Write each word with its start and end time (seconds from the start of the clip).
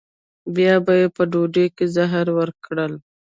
بیا 0.55 0.73
به 0.85 0.93
یې 0.99 1.07
په 1.15 1.23
ډوډۍ 1.31 1.67
کې 1.75 1.85
زهر 1.95 2.27
ورکړل. 2.37 2.93